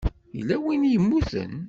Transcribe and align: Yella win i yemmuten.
Yella 0.37 0.55
win 0.63 0.83
i 0.89 0.91
yemmuten. 0.93 1.53